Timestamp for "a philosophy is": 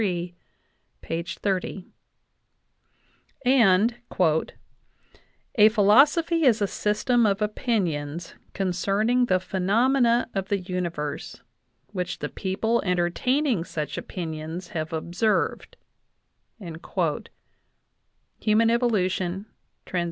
5.53-6.59